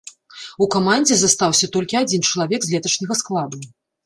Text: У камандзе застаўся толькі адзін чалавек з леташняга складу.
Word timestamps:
У 0.65 0.67
камандзе 0.75 1.17
застаўся 1.19 1.69
толькі 1.75 2.01
адзін 2.01 2.27
чалавек 2.31 2.61
з 2.69 2.73
леташняга 2.79 3.21
складу. 3.23 3.57